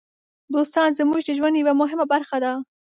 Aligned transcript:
دوستان 0.53 0.89
زموږ 0.99 1.19
د 1.23 1.29
ژوند 1.37 1.55
یوه 1.61 1.73
مهمه 1.81 2.05
برخه 2.13 2.37
دي. 2.43 2.53